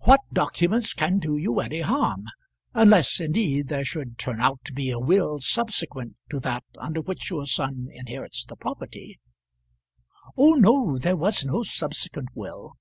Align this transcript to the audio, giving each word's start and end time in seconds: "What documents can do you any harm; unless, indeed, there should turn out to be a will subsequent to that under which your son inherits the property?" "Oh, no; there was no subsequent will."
"What 0.00 0.20
documents 0.34 0.92
can 0.92 1.18
do 1.18 1.38
you 1.38 1.60
any 1.60 1.80
harm; 1.80 2.24
unless, 2.74 3.18
indeed, 3.20 3.68
there 3.68 3.86
should 3.86 4.18
turn 4.18 4.38
out 4.38 4.60
to 4.66 4.72
be 4.74 4.90
a 4.90 4.98
will 4.98 5.38
subsequent 5.38 6.16
to 6.28 6.38
that 6.40 6.64
under 6.76 7.00
which 7.00 7.30
your 7.30 7.46
son 7.46 7.88
inherits 7.90 8.44
the 8.44 8.56
property?" 8.56 9.18
"Oh, 10.36 10.50
no; 10.56 10.98
there 10.98 11.16
was 11.16 11.42
no 11.42 11.62
subsequent 11.62 12.28
will." 12.34 12.74